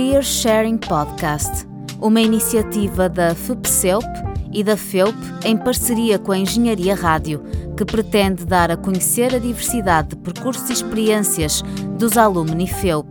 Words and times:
Career 0.00 0.22
Sharing 0.22 0.78
Podcast, 0.78 1.66
uma 2.00 2.22
iniciativa 2.22 3.06
da 3.06 3.34
FUPCELP 3.34 4.06
e 4.50 4.64
da 4.64 4.74
FEUP 4.74 5.14
em 5.44 5.58
parceria 5.58 6.18
com 6.18 6.32
a 6.32 6.38
Engenharia 6.38 6.94
Rádio, 6.94 7.42
que 7.76 7.84
pretende 7.84 8.46
dar 8.46 8.70
a 8.70 8.78
conhecer 8.78 9.34
a 9.34 9.38
diversidade 9.38 10.08
de 10.08 10.16
percursos 10.16 10.70
e 10.70 10.72
experiências 10.72 11.60
dos 11.98 12.16
alumni 12.16 12.66
FEUP. 12.66 13.06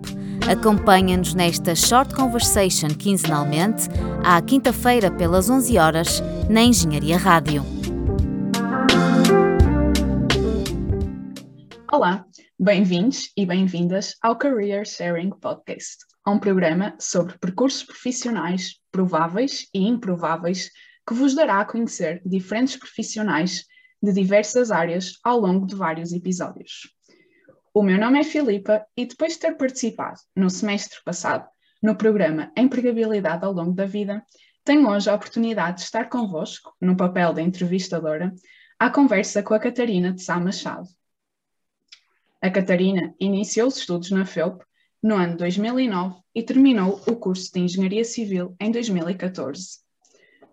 Acompanha-nos 0.51 1.35
nesta 1.35 1.75
Short 1.75 2.15
Conversation 2.15 2.87
quinzenalmente, 2.87 3.87
à 4.23 4.41
quinta-feira 4.41 5.11
pelas 5.11 5.47
11 5.47 5.77
horas, 5.77 6.23
na 6.49 6.63
Engenharia 6.63 7.19
Rádio. 7.19 7.63
Olá, 11.91 12.25
bem-vindos 12.59 13.29
e 13.37 13.45
bem-vindas 13.45 14.15
ao 14.23 14.35
Career 14.35 14.87
Sharing 14.87 15.29
Podcast, 15.29 16.08
um 16.29 16.39
programa 16.39 16.95
sobre 16.99 17.37
percursos 17.37 17.83
profissionais 17.83 18.79
prováveis 18.91 19.67
e 19.73 19.87
improváveis 19.87 20.71
que 21.07 21.13
vos 21.13 21.33
dará 21.33 21.59
a 21.59 21.65
conhecer 21.65 22.21
diferentes 22.25 22.75
profissionais 22.75 23.65
de 24.01 24.13
diversas 24.13 24.71
áreas 24.71 25.19
ao 25.23 25.39
longo 25.39 25.65
de 25.65 25.75
vários 25.75 26.13
episódios. 26.13 26.93
O 27.73 27.83
meu 27.83 27.99
nome 27.99 28.19
é 28.19 28.23
Filipa 28.23 28.85
e 28.95 29.05
depois 29.05 29.33
de 29.33 29.39
ter 29.39 29.55
participado 29.55 30.19
no 30.35 30.49
semestre 30.49 30.99
passado 31.03 31.47
no 31.81 31.95
programa 31.95 32.51
Empregabilidade 32.55 33.45
ao 33.45 33.53
longo 33.53 33.73
da 33.73 33.85
vida, 33.85 34.23
tenho 34.63 34.89
hoje 34.89 35.09
a 35.09 35.15
oportunidade 35.15 35.77
de 35.77 35.83
estar 35.83 36.09
convosco, 36.09 36.75
no 36.81 36.95
papel 36.95 37.33
de 37.33 37.41
entrevistadora, 37.41 38.33
à 38.77 38.89
conversa 38.89 39.41
com 39.41 39.53
a 39.53 39.59
Catarina 39.59 40.13
de 40.13 40.21
Sá 40.21 40.39
Machado. 40.39 40.87
A 42.41 42.49
Catarina 42.49 43.13
iniciou 43.19 43.67
os 43.67 43.77
estudos 43.77 44.11
na 44.11 44.25
FEUP 44.25 44.63
no 45.01 45.15
ano 45.15 45.37
2009 45.37 46.17
e 46.35 46.43
terminou 46.43 47.01
o 47.07 47.15
curso 47.15 47.51
de 47.53 47.61
Engenharia 47.61 48.03
Civil 48.03 48.55
em 48.59 48.71
2014. 48.71 49.79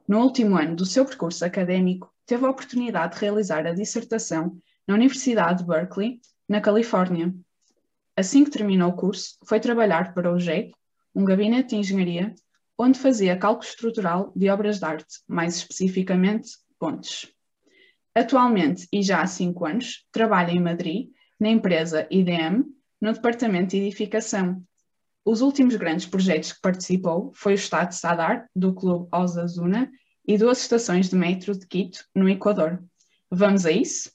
No 0.06 0.20
último 0.20 0.56
ano 0.56 0.76
do 0.76 0.86
seu 0.86 1.04
percurso 1.04 1.44
académico, 1.44 2.12
teve 2.24 2.46
a 2.46 2.50
oportunidade 2.50 3.14
de 3.14 3.20
realizar 3.20 3.66
a 3.66 3.72
dissertação 3.72 4.56
na 4.86 4.94
Universidade 4.94 5.58
de 5.58 5.66
Berkeley, 5.66 6.20
na 6.48 6.60
Califórnia. 6.60 7.34
Assim 8.16 8.44
que 8.44 8.50
terminou 8.50 8.90
o 8.90 8.96
curso, 8.96 9.36
foi 9.44 9.58
trabalhar 9.58 10.14
para 10.14 10.32
o 10.32 10.38
GEC, 10.38 10.72
um 11.14 11.24
gabinete 11.24 11.70
de 11.70 11.76
engenharia, 11.76 12.34
onde 12.78 12.98
fazia 12.98 13.36
cálculo 13.36 13.68
estrutural 13.68 14.32
de 14.36 14.48
obras 14.48 14.78
de 14.78 14.84
arte, 14.84 15.20
mais 15.26 15.56
especificamente 15.56 16.50
pontes. 16.78 17.32
Atualmente, 18.14 18.86
e 18.92 19.02
já 19.02 19.22
há 19.22 19.26
cinco 19.26 19.66
anos, 19.66 20.06
trabalha 20.12 20.52
em 20.52 20.60
Madrid, 20.60 21.08
na 21.38 21.48
empresa 21.48 22.06
IDM, 22.10 22.64
no 23.00 23.12
departamento 23.12 23.70
de 23.70 23.78
edificação. 23.78 24.62
Os 25.24 25.40
últimos 25.40 25.76
grandes 25.76 26.06
projetos 26.06 26.52
que 26.52 26.60
participou 26.60 27.32
foi 27.34 27.52
o 27.52 27.56
Estado 27.56 27.92
Sadar, 27.92 28.48
do 28.54 28.74
Clube 28.74 29.08
Osasuna, 29.12 29.90
e 30.26 30.36
duas 30.36 30.60
estações 30.60 31.08
de 31.08 31.16
metro 31.16 31.56
de 31.56 31.66
Quito, 31.66 32.04
no 32.14 32.28
Equador. 32.28 32.82
Vamos 33.30 33.64
a 33.66 33.70
isso? 33.70 34.10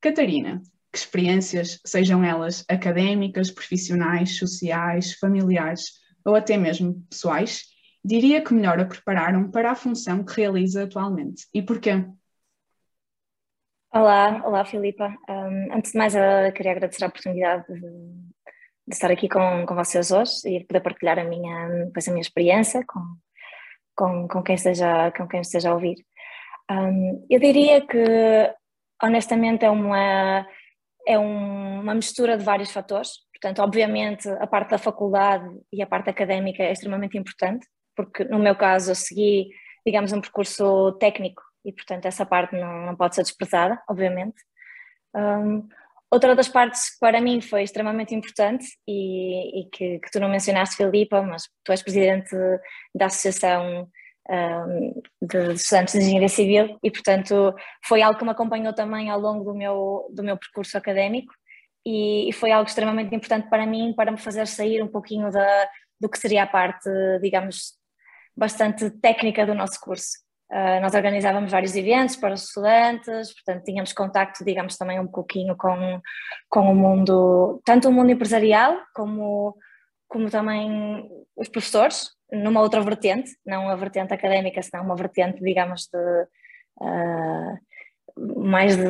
Catarina, 0.00 0.62
que 0.92 0.98
experiências, 0.98 1.78
sejam 1.84 2.24
elas 2.24 2.64
académicas, 2.68 3.50
profissionais, 3.50 4.36
sociais, 4.36 5.14
familiares 5.14 5.92
ou 6.24 6.34
até 6.34 6.56
mesmo 6.56 7.02
pessoais, 7.08 7.64
diria 8.04 8.42
que 8.42 8.54
melhor 8.54 8.80
a 8.80 8.84
prepararam 8.84 9.50
para 9.50 9.70
a 9.70 9.74
função 9.74 10.24
que 10.24 10.40
realiza 10.40 10.84
atualmente 10.84 11.46
e 11.52 11.62
porquê? 11.62 12.04
Olá, 13.92 14.40
olá 14.46 14.64
Filipa. 14.64 15.12
Um, 15.28 15.74
antes 15.74 15.90
de 15.90 15.98
mais, 15.98 16.14
eu 16.14 16.52
queria 16.54 16.70
agradecer 16.70 17.02
a 17.02 17.08
oportunidade 17.08 17.66
de, 17.66 17.80
de, 17.80 18.94
estar 18.94 19.10
aqui 19.10 19.28
com, 19.28 19.66
com 19.66 19.74
vocês 19.74 20.12
hoje 20.12 20.32
e 20.46 20.64
poder 20.64 20.80
partilhar 20.80 21.18
a 21.18 21.24
minha, 21.24 21.90
pois, 21.92 22.06
a 22.06 22.12
minha 22.12 22.20
experiência 22.20 22.84
com, 22.86 23.00
com, 23.96 24.28
com, 24.28 24.42
quem 24.44 24.54
esteja, 24.54 25.10
com 25.16 25.26
quem 25.26 25.40
esteja 25.40 25.70
a 25.70 25.74
ouvir. 25.74 25.96
Um, 26.70 27.26
eu 27.28 27.40
diria 27.40 27.84
que, 27.84 28.54
honestamente, 29.02 29.64
é 29.64 29.70
uma, 29.70 30.46
é 31.04 31.18
um, 31.18 31.80
uma 31.80 31.94
mistura 31.94 32.38
de 32.38 32.44
vários 32.44 32.70
fatores. 32.70 33.10
Portanto, 33.32 33.60
obviamente, 33.60 34.28
a 34.28 34.46
parte 34.46 34.70
da 34.70 34.78
faculdade 34.78 35.50
e 35.72 35.82
a 35.82 35.86
parte 35.86 36.08
académica 36.08 36.62
é 36.62 36.70
extremamente 36.70 37.18
importante, 37.18 37.66
porque 37.96 38.22
no 38.22 38.38
meu 38.38 38.54
caso 38.54 38.92
eu 38.92 38.94
segui, 38.94 39.48
digamos, 39.84 40.12
um 40.12 40.20
percurso 40.20 40.92
técnico 41.00 41.42
e, 41.64 41.72
portanto, 41.72 42.06
essa 42.06 42.24
parte 42.24 42.56
não, 42.56 42.86
não 42.86 42.96
pode 42.96 43.14
ser 43.14 43.22
desprezada, 43.22 43.80
obviamente. 43.88 44.36
Um, 45.14 45.68
outra 46.10 46.34
das 46.34 46.48
partes 46.48 46.94
que 46.94 47.00
para 47.00 47.20
mim 47.20 47.40
foi 47.40 47.62
extremamente 47.62 48.14
importante 48.14 48.66
e, 48.86 49.60
e 49.60 49.70
que, 49.70 49.98
que, 49.98 50.10
tu 50.10 50.20
não 50.20 50.28
mencionaste, 50.28 50.76
Filipa, 50.76 51.22
mas 51.22 51.44
tu 51.64 51.72
és 51.72 51.82
presidente 51.82 52.34
da 52.94 53.06
Associação 53.06 53.88
um, 54.28 55.02
de 55.22 55.54
Estudantes 55.54 55.94
de 55.94 56.00
Engenharia 56.00 56.28
Civil 56.28 56.78
e, 56.82 56.90
portanto, 56.90 57.54
foi 57.84 58.02
algo 58.02 58.18
que 58.18 58.24
me 58.24 58.30
acompanhou 58.30 58.72
também 58.72 59.10
ao 59.10 59.20
longo 59.20 59.44
do 59.44 59.54
meu, 59.54 60.08
do 60.14 60.22
meu 60.22 60.36
percurso 60.36 60.76
académico 60.76 61.32
e, 61.84 62.28
e 62.28 62.32
foi 62.32 62.52
algo 62.52 62.68
extremamente 62.68 63.14
importante 63.14 63.48
para 63.48 63.66
mim, 63.66 63.92
para 63.94 64.10
me 64.10 64.18
fazer 64.18 64.46
sair 64.46 64.82
um 64.82 64.88
pouquinho 64.88 65.30
da, 65.30 65.68
do 66.00 66.08
que 66.08 66.18
seria 66.18 66.44
a 66.44 66.46
parte, 66.46 66.88
digamos, 67.20 67.74
bastante 68.36 68.90
técnica 68.90 69.44
do 69.46 69.54
nosso 69.54 69.80
curso. 69.80 70.29
Uh, 70.50 70.80
nós 70.82 70.92
organizávamos 70.94 71.52
vários 71.52 71.76
eventos 71.76 72.16
para 72.16 72.34
os 72.34 72.42
estudantes, 72.42 73.32
portanto 73.34 73.62
tínhamos 73.64 73.92
contacto, 73.92 74.44
digamos, 74.44 74.76
também 74.76 74.98
um 74.98 75.06
pouquinho 75.06 75.56
com, 75.56 76.00
com 76.48 76.72
o 76.72 76.74
mundo, 76.74 77.62
tanto 77.64 77.88
o 77.88 77.92
mundo 77.92 78.10
empresarial 78.10 78.76
como, 78.92 79.56
como 80.08 80.28
também 80.28 81.08
os 81.36 81.48
professores, 81.48 82.10
numa 82.32 82.62
outra 82.62 82.80
vertente, 82.80 83.30
não 83.46 83.68
a 83.68 83.76
vertente 83.76 84.12
académica, 84.12 84.60
senão 84.60 84.84
uma 84.84 84.96
vertente, 84.96 85.40
digamos, 85.40 85.86
de 85.86 86.26
uh, 86.80 88.44
mais 88.44 88.76
de 88.76 88.84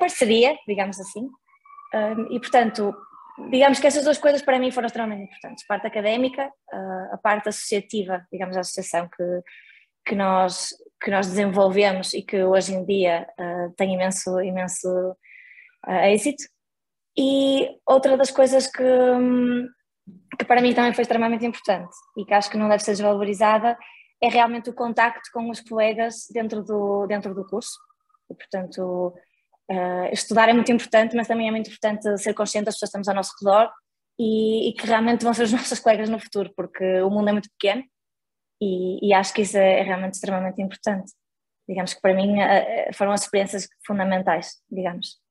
parceria, 0.00 0.56
digamos 0.66 0.98
assim. 0.98 1.26
Uh, 1.26 2.32
e 2.32 2.40
portanto, 2.40 2.96
digamos 3.50 3.78
que 3.78 3.86
essas 3.86 4.04
duas 4.04 4.16
coisas 4.16 4.40
para 4.40 4.58
mim 4.58 4.70
foram 4.70 4.86
extremamente 4.86 5.24
importantes, 5.24 5.62
a 5.62 5.68
parte 5.68 5.86
académica, 5.86 6.50
a 7.12 7.18
parte 7.18 7.50
associativa, 7.50 8.26
digamos, 8.32 8.56
a 8.56 8.60
associação 8.60 9.10
que 9.14 9.42
que 10.04 10.14
nós, 10.14 10.70
que 11.02 11.10
nós 11.10 11.26
desenvolvemos 11.26 12.12
e 12.14 12.22
que 12.22 12.42
hoje 12.44 12.74
em 12.74 12.84
dia 12.84 13.26
uh, 13.38 13.72
tem 13.76 13.94
imenso, 13.94 14.40
imenso 14.40 14.88
uh, 15.86 16.04
êxito. 16.06 16.44
E 17.16 17.68
outra 17.86 18.16
das 18.16 18.30
coisas 18.30 18.66
que, 18.66 18.82
hum, 18.82 19.68
que 20.38 20.44
para 20.44 20.60
mim 20.60 20.74
também 20.74 20.92
foi 20.92 21.02
extremamente 21.02 21.46
importante 21.46 21.94
e 22.16 22.24
que 22.24 22.34
acho 22.34 22.50
que 22.50 22.58
não 22.58 22.68
deve 22.68 22.82
ser 22.82 22.92
desvalorizada 22.92 23.78
é 24.20 24.28
realmente 24.28 24.70
o 24.70 24.74
contacto 24.74 25.30
com 25.32 25.50
os 25.50 25.60
colegas 25.60 26.26
dentro 26.32 26.62
do, 26.62 27.06
dentro 27.06 27.34
do 27.34 27.46
curso. 27.46 27.78
E, 28.30 28.34
portanto, 28.34 29.14
uh, 29.70 30.12
estudar 30.12 30.48
é 30.48 30.52
muito 30.52 30.72
importante, 30.72 31.14
mas 31.16 31.28
também 31.28 31.48
é 31.48 31.50
muito 31.50 31.68
importante 31.68 32.18
ser 32.18 32.34
consciente 32.34 32.66
das 32.66 32.74
pessoas 32.74 32.90
que 32.90 32.98
estamos 32.98 33.08
ao 33.08 33.14
nosso 33.14 33.32
redor 33.40 33.70
e, 34.18 34.70
e 34.70 34.72
que 34.72 34.86
realmente 34.86 35.24
vão 35.24 35.34
ser 35.34 35.44
os 35.44 35.52
nossos 35.52 35.78
colegas 35.78 36.08
no 36.08 36.18
futuro, 36.18 36.52
porque 36.56 37.00
o 37.02 37.10
mundo 37.10 37.28
é 37.28 37.32
muito 37.32 37.50
pequeno 37.58 37.84
e, 38.64 39.08
e 39.08 39.12
acho 39.12 39.34
que 39.34 39.42
isso 39.42 39.58
é, 39.58 39.80
é, 39.80 39.82
realmente 39.82 40.14
extremamente 40.14 40.62
importante. 40.62 41.12
Digamos 41.68 41.94
que 41.94 42.00
para 42.00 42.14
mim 42.14 42.40
eh, 42.40 42.88
eh, 42.88 42.92
foram 42.92 43.12
as 43.12 43.22
experiências 43.22 43.68
fundamentais, 43.86 44.62
digamos. 44.70 45.22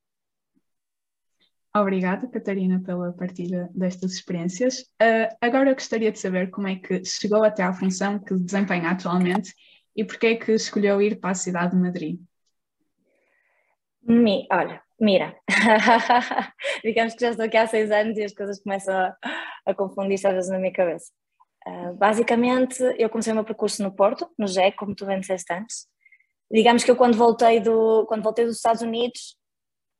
Obrigada, 1.76 2.28
Catarina, 2.28 2.82
pela 2.86 3.12
partilha 3.14 3.70
destas 3.74 4.14
experiências. 4.14 4.82
Uh, 5.02 5.36
agora 5.42 5.74
gostaria 5.74 6.12
de 6.12 6.20
saber 6.20 6.52
como 6.52 6.68
é 6.68 6.76
que 6.76 7.04
chegou 7.04 7.44
até 7.44 7.64
à 7.64 7.74
função 7.74 8.20
que 8.20 8.36
desempenha 8.36 8.92
atualmente 8.92 9.52
e 9.96 10.04
porquê 10.04 10.28
é 10.28 10.36
que 10.36 10.52
escolheu 10.52 11.02
ir 11.02 11.20
para 11.20 11.32
a 11.32 11.36
cidade 11.36 11.76
de 11.76 11.82
Madrid. 11.82 12.20
Mi, 14.04 14.48
olha, 14.52 14.84
mira, 15.00 15.36
digamos 16.84 17.16
que 17.16 17.22
já 17.22 17.31
estou 17.31 17.46
aqui 17.46 17.57
há 17.57 17.66
seis 17.66 17.90
anos 17.90 18.18
e 18.18 18.24
as 18.24 18.34
coisas 18.34 18.62
começam 18.62 18.96
a, 18.96 19.18
a 19.66 19.74
confundir-se 19.74 20.28
às 20.28 20.34
vezes 20.34 20.52
na 20.52 20.60
minha 20.60 20.74
cabeça. 20.74 21.12
Uh, 21.68 21.94
basicamente, 21.95 22.81
eu 22.98 23.10
comecei 23.10 23.31
o 23.31 23.36
meu 23.36 23.45
percurso 23.45 23.81
no 23.81 23.95
Porto, 23.95 24.30
no 24.38 24.48
GEC, 24.48 24.75
como 24.75 24.95
tu 24.95 25.06
bem 25.06 25.19
disseste 25.19 25.54
antes. 25.54 25.88
Digamos 26.51 26.83
que 26.83 26.92
eu 26.92 26.95
quando 26.95 27.18
voltei, 27.18 27.60
do, 27.60 28.06
quando 28.07 28.24
voltei 28.24 28.45
dos 28.45 28.57
Estados 28.57 28.81
Unidos 28.81 29.38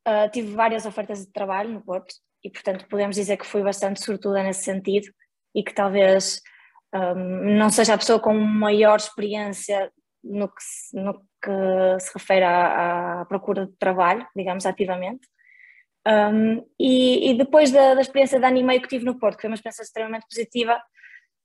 uh, 0.06 0.30
tive 0.30 0.54
várias 0.54 0.86
ofertas 0.86 1.24
de 1.24 1.32
trabalho 1.32 1.70
no 1.70 1.82
Porto 1.82 2.14
e 2.42 2.50
portanto 2.50 2.86
podemos 2.88 3.16
dizer 3.16 3.36
que 3.36 3.46
fui 3.46 3.62
bastante 3.62 4.04
sortuda 4.04 4.42
nesse 4.42 4.64
sentido 4.64 5.08
e 5.54 5.62
que 5.62 5.72
talvez 5.72 6.42
um, 6.94 6.98
ah, 6.98 7.14
não 7.14 7.70
seja 7.70 7.94
a 7.94 7.98
pessoa 7.98 8.20
com 8.20 8.34
maior 8.34 8.96
experiência 8.96 9.90
no 10.22 10.48
que, 10.48 10.62
se, 10.62 10.96
no 10.96 11.14
que 11.14 12.00
se 12.00 12.12
refere 12.12 12.44
à, 12.44 13.20
à 13.20 13.24
procura 13.24 13.66
de 13.66 13.72
trabalho, 13.78 14.26
digamos 14.36 14.66
ativamente. 14.66 15.26
Um, 16.06 16.66
e, 16.78 17.30
e, 17.30 17.38
depois 17.38 17.70
da, 17.70 17.94
da 17.94 18.00
experiência 18.00 18.38
de 18.38 18.44
ano 18.44 18.58
e 18.58 18.62
meio 18.62 18.82
que 18.82 18.88
tive 18.88 19.04
no 19.04 19.18
Porto, 19.18 19.36
que 19.36 19.42
foi 19.42 19.50
uma 19.50 19.54
experiência 19.54 19.82
extremamente 19.82 20.26
positiva, 20.28 20.80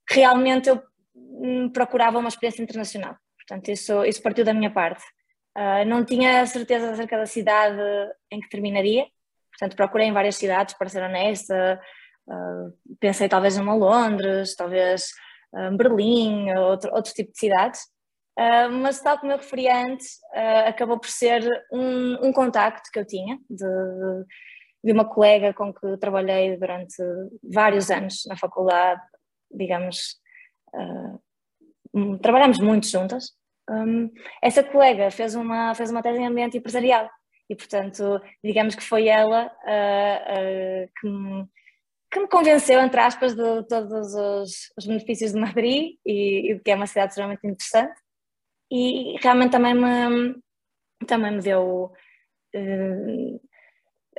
realmente 0.10 0.70
eu 0.70 0.82
hum, 1.16 1.70
procurava 1.72 2.20
uma 2.20 2.30
experiência 2.30 2.62
internacional. 2.62 3.16
Portanto, 3.38 3.70
isso, 3.70 4.04
isso 4.06 4.22
partiu 4.22 4.46
da 4.46 4.54
minha 4.54 4.72
parte. 4.72 5.04
Uh, 5.58 5.86
não 5.88 6.06
tinha 6.06 6.46
certeza 6.46 6.92
acerca 6.92 7.18
da 7.18 7.26
cidade 7.26 7.82
em 8.32 8.40
que 8.40 8.50
terminaria, 8.50 9.06
portanto, 9.52 9.76
procurei 9.76 10.08
em 10.08 10.14
várias 10.14 10.36
cidades, 10.36 10.76
para 10.76 10.90
ser 10.90 11.04
honesta, 11.04 11.80
Uh, 12.30 12.72
pensei 13.00 13.28
talvez 13.28 13.58
numa 13.58 13.74
Londres, 13.74 14.56
talvez 14.56 15.06
uh, 15.52 15.76
Berlim, 15.76 16.52
outro, 16.52 16.94
outro 16.94 17.12
tipo 17.12 17.32
de 17.32 17.40
cidades, 17.40 17.82
uh, 18.38 18.72
mas 18.72 19.02
tal 19.02 19.18
como 19.18 19.32
eu 19.32 19.38
referi 19.38 19.68
antes, 19.68 20.20
acabou 20.68 21.00
por 21.00 21.10
ser 21.10 21.44
um, 21.74 22.28
um 22.28 22.32
contacto 22.32 22.92
que 22.94 23.00
eu 23.00 23.06
tinha 23.06 23.40
de, 23.50 23.66
de 24.84 24.92
uma 24.92 25.06
colega 25.06 25.54
com 25.56 25.74
que 25.74 25.98
trabalhei 25.98 26.56
durante 26.56 26.96
vários 27.52 27.90
anos 27.90 28.24
na 28.28 28.38
faculdade, 28.38 29.02
digamos, 29.52 30.20
uh, 30.74 32.18
trabalhamos 32.22 32.60
muito 32.60 32.88
juntas. 32.88 33.32
Um, 33.70 34.12
essa 34.42 34.64
colega 34.64 35.12
fez 35.12 35.36
uma, 35.36 35.76
fez 35.76 35.92
uma 35.92 36.02
tese 36.02 36.20
em 36.20 36.28
ambiente 36.28 36.58
empresarial 36.58 37.10
e, 37.50 37.56
portanto, 37.56 38.20
digamos 38.44 38.76
que 38.76 38.84
foi 38.84 39.08
ela 39.08 39.46
uh, 39.46 40.86
uh, 40.86 40.92
que, 41.00 41.08
me, 41.08 41.48
que, 42.12 42.20
me, 42.20 42.28
convenceu, 42.28 42.80
entre 42.80 43.00
aspas, 43.00 43.36
de 43.36 43.64
todos 43.68 44.14
os, 44.14 44.72
os 44.78 44.86
benefícios 44.86 45.34
de 45.34 45.40
Madrid 45.40 45.98
e, 46.06 46.52
e, 46.52 46.56
de 46.56 46.62
que 46.62 46.72
é 46.72 46.76
uma 46.76 46.88
cidade 46.88 47.10
extremamente 47.10 47.46
interessante. 47.46 48.00
E 48.72 49.18
realmente 49.22 49.52
também 49.52 49.74
me, 49.74 50.36
também 51.08 51.32
me 51.32 51.42
deu, 51.42 51.92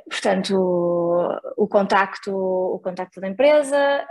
portanto, 0.09 0.55
o, 0.57 1.63
o, 1.63 1.67
contacto, 1.69 2.35
o 2.35 2.79
contacto 2.79 3.21
da 3.21 3.29
empresa 3.29 4.05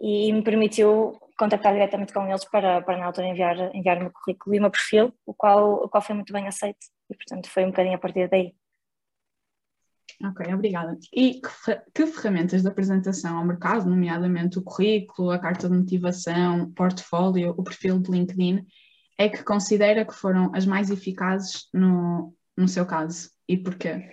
e 0.00 0.32
me 0.32 0.42
permitiu 0.42 1.18
contactar 1.38 1.72
diretamente 1.72 2.12
com 2.12 2.26
eles 2.26 2.44
para, 2.44 2.80
para 2.82 2.98
na 2.98 3.06
altura 3.06 3.28
enviar, 3.28 3.74
enviar 3.74 3.98
o 3.98 4.02
meu 4.02 4.12
currículo 4.12 4.54
e 4.54 4.58
o 4.58 4.62
meu 4.62 4.70
perfil, 4.70 5.12
o 5.24 5.34
qual, 5.34 5.84
o 5.84 5.88
qual 5.88 6.02
foi 6.02 6.14
muito 6.14 6.32
bem 6.32 6.46
aceito 6.46 6.86
e 7.10 7.14
portanto 7.14 7.48
foi 7.48 7.64
um 7.64 7.68
bocadinho 7.68 7.96
a 7.96 7.98
partir 7.98 8.28
daí. 8.28 8.54
Ok, 10.24 10.46
obrigada. 10.54 10.96
E 11.12 11.40
que, 11.42 11.82
que 11.94 12.06
ferramentas 12.06 12.62
de 12.62 12.68
apresentação 12.68 13.36
ao 13.36 13.44
mercado, 13.44 13.88
nomeadamente 13.88 14.58
o 14.58 14.62
currículo, 14.62 15.30
a 15.30 15.38
carta 15.38 15.68
de 15.68 15.76
motivação, 15.76 16.62
o 16.62 16.72
portfólio, 16.72 17.54
o 17.56 17.62
perfil 17.62 17.98
de 17.98 18.10
LinkedIn, 18.10 18.64
é 19.18 19.28
que 19.28 19.42
considera 19.42 20.06
que 20.06 20.14
foram 20.14 20.50
as 20.54 20.64
mais 20.64 20.90
eficazes 20.90 21.68
no, 21.72 22.34
no 22.56 22.66
seu 22.66 22.86
caso 22.86 23.30
e 23.46 23.58
porquê? 23.58 24.08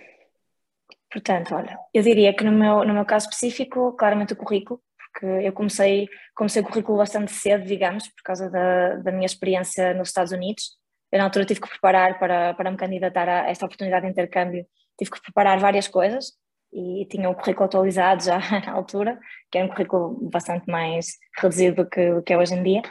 Portanto, 1.10 1.54
olha, 1.54 1.78
eu 1.92 2.02
diria 2.02 2.34
que 2.34 2.44
no 2.44 2.52
meu, 2.52 2.84
no 2.84 2.92
meu 2.92 3.04
caso 3.04 3.26
específico, 3.26 3.92
claramente 3.92 4.32
o 4.32 4.36
currículo, 4.36 4.82
porque 5.14 5.26
eu 5.46 5.52
comecei, 5.52 6.08
comecei 6.34 6.60
o 6.60 6.64
currículo 6.64 6.98
bastante 6.98 7.30
cedo, 7.32 7.64
digamos, 7.64 8.08
por 8.08 8.22
causa 8.24 8.50
da, 8.50 8.96
da 8.96 9.12
minha 9.12 9.26
experiência 9.26 9.94
nos 9.94 10.08
Estados 10.08 10.32
Unidos. 10.32 10.76
Eu 11.12 11.18
na 11.18 11.24
altura 11.24 11.44
tive 11.44 11.60
que 11.60 11.68
preparar 11.68 12.18
para, 12.18 12.54
para 12.54 12.70
me 12.70 12.76
candidatar 12.76 13.28
a 13.28 13.48
esta 13.48 13.64
oportunidade 13.64 14.04
de 14.04 14.10
intercâmbio, 14.10 14.66
tive 14.98 15.12
que 15.12 15.22
preparar 15.22 15.58
várias 15.60 15.86
coisas 15.86 16.32
e 16.72 17.06
tinha 17.08 17.30
um 17.30 17.34
currículo 17.34 17.66
atualizado 17.66 18.24
já 18.24 18.38
na 18.66 18.72
altura, 18.72 19.18
que 19.50 19.58
era 19.58 19.66
um 19.66 19.70
currículo 19.70 20.28
bastante 20.28 20.68
mais 20.68 21.16
reduzido 21.38 21.84
do 21.84 21.88
que, 21.88 22.14
do 22.14 22.22
que 22.22 22.32
é 22.32 22.36
hoje 22.36 22.54
em 22.54 22.62
dia, 22.62 22.82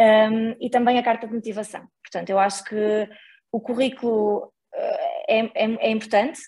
um, 0.00 0.54
e 0.60 0.70
também 0.70 0.98
a 0.98 1.02
carta 1.02 1.26
de 1.26 1.34
motivação. 1.34 1.84
Portanto, 2.04 2.30
eu 2.30 2.38
acho 2.38 2.62
que 2.64 3.08
o 3.50 3.60
currículo 3.60 4.52
eh, 4.72 5.40
é, 5.40 5.64
é, 5.64 5.88
é 5.88 5.90
importante, 5.90 6.40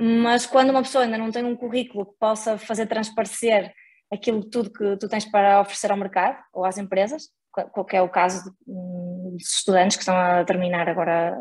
mas 0.00 0.44
quando 0.44 0.70
uma 0.70 0.82
pessoa 0.82 1.04
ainda 1.04 1.18
não 1.18 1.30
tem 1.30 1.44
um 1.44 1.54
currículo 1.54 2.06
que 2.06 2.18
possa 2.18 2.58
fazer 2.58 2.86
transparecer 2.86 3.72
aquilo 4.12 4.44
tudo 4.44 4.70
que 4.70 4.96
tu 4.96 5.08
tens 5.08 5.24
para 5.24 5.60
oferecer 5.60 5.90
ao 5.90 5.96
mercado 5.96 6.38
ou 6.52 6.64
às 6.64 6.78
empresas, 6.78 7.28
qual 7.50 7.86
é 7.92 8.02
o 8.02 8.08
caso 8.08 8.54
dos 8.66 9.56
estudantes 9.56 9.96
que 9.96 10.02
estão 10.02 10.16
a 10.16 10.44
terminar 10.44 10.88
agora 10.88 11.36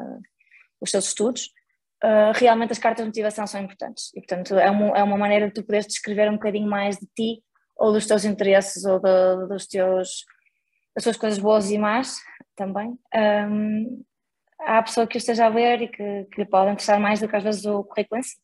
os 0.79 0.91
seus 0.91 1.07
estudos, 1.07 1.49
uh, 2.03 2.31
realmente 2.35 2.71
as 2.71 2.79
cartas 2.79 3.03
de 3.03 3.07
motivação 3.07 3.47
são 3.47 3.61
importantes 3.61 4.11
e, 4.13 4.19
portanto, 4.19 4.55
é 4.55 4.69
uma, 4.69 4.97
é 4.97 5.03
uma 5.03 5.17
maneira 5.17 5.47
de 5.47 5.53
tu 5.53 5.63
poderes 5.63 5.87
descrever 5.87 6.29
um 6.29 6.33
bocadinho 6.33 6.69
mais 6.69 6.97
de 6.97 7.07
ti 7.15 7.43
ou 7.75 7.91
dos 7.91 8.05
teus 8.05 8.25
interesses 8.25 8.85
ou 8.85 8.99
de, 8.99 9.47
dos 9.47 9.65
teus, 9.65 10.25
das 10.95 11.03
tuas 11.03 11.17
coisas 11.17 11.39
boas 11.39 11.71
e 11.71 11.77
más 11.77 12.17
também. 12.55 12.97
Um, 13.15 14.03
pessoa 14.83 15.07
que 15.07 15.17
esteja 15.17 15.45
a 15.45 15.49
ler 15.49 15.81
e 15.81 15.87
que, 15.87 16.25
que 16.31 16.41
lhe 16.41 16.45
pode 16.45 16.71
interessar 16.71 16.99
mais 16.99 17.19
do 17.19 17.27
que 17.27 17.35
às 17.35 17.43
vezes 17.43 17.65
o 17.65 17.83
currículo 17.83 18.19
em 18.19 18.23
si. 18.23 18.35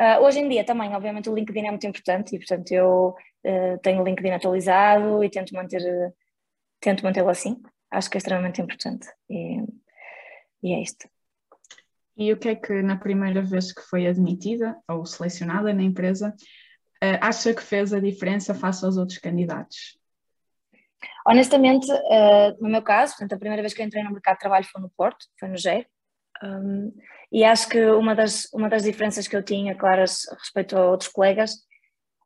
Uh, 0.00 0.22
hoje 0.24 0.40
em 0.40 0.48
dia 0.48 0.64
também, 0.64 0.94
obviamente, 0.94 1.28
o 1.30 1.34
LinkedIn 1.34 1.66
é 1.66 1.70
muito 1.70 1.86
importante 1.86 2.34
e, 2.34 2.38
portanto, 2.38 2.70
eu 2.72 3.14
uh, 3.46 3.78
tenho 3.82 4.02
o 4.02 4.04
LinkedIn 4.04 4.30
atualizado 4.30 5.22
e 5.22 5.30
tento 5.30 5.54
manter 5.54 5.82
tento 6.80 7.04
mantê-lo 7.04 7.28
assim. 7.28 7.62
Acho 7.90 8.10
que 8.10 8.16
é 8.16 8.18
extremamente 8.18 8.60
importante 8.60 9.08
e, 9.30 9.62
e 10.62 10.74
é 10.74 10.82
isto. 10.82 11.08
E 12.16 12.32
o 12.32 12.36
que 12.38 12.48
é 12.48 12.54
que 12.54 12.82
na 12.82 12.96
primeira 12.96 13.42
vez 13.42 13.72
que 13.72 13.82
foi 13.82 14.06
admitida 14.06 14.76
ou 14.88 15.04
selecionada 15.04 15.72
na 15.72 15.82
empresa 15.82 16.34
uh, 17.02 17.18
acha 17.20 17.54
que 17.54 17.62
fez 17.62 17.92
a 17.92 18.00
diferença 18.00 18.54
face 18.54 18.84
aos 18.84 18.96
outros 18.96 19.18
candidatos? 19.18 19.98
Honestamente, 21.26 21.90
uh, 21.92 22.56
no 22.60 22.70
meu 22.70 22.82
caso, 22.82 23.12
portanto, 23.12 23.34
a 23.34 23.38
primeira 23.38 23.62
vez 23.62 23.74
que 23.74 23.82
entrei 23.82 24.02
no 24.02 24.12
mercado 24.12 24.34
de 24.34 24.40
trabalho 24.40 24.66
foi 24.70 24.80
no 24.80 24.90
Porto, 24.96 25.26
foi 25.38 25.48
no 25.48 25.56
GER, 25.56 25.86
um, 26.42 26.92
e 27.30 27.44
acho 27.44 27.68
que 27.68 27.84
uma 27.86 28.14
das, 28.14 28.48
uma 28.52 28.68
das 28.68 28.84
diferenças 28.84 29.26
que 29.26 29.36
eu 29.36 29.42
tinha, 29.42 29.74
claras, 29.74 30.22
respeito 30.38 30.76
a 30.76 30.90
outros 30.90 31.10
colegas, 31.10 31.52